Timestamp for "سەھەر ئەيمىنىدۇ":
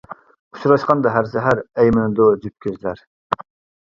1.33-2.31